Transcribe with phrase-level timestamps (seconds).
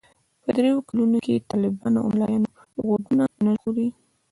[0.43, 2.43] په دې کلونو کې طالبان او ملايان
[2.85, 3.87] غوږونه نه ژغوري.